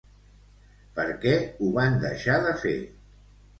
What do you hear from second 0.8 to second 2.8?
Per què ho van deixar de fer?